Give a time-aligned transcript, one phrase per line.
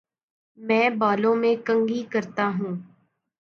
[0.57, 2.75] میں بالوں میں کنگھی کرتا ہوں